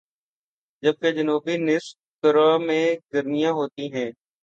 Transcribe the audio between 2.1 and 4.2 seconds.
کرہ میں گرمیاں ہوتی ہیں